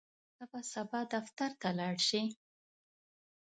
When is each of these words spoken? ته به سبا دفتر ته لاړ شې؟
ته 0.35 0.43
به 0.51 0.59
سبا 0.73 0.99
دفتر 1.13 1.51
ته 1.61 1.67
لاړ 1.77 1.95
شې؟ 2.07 2.21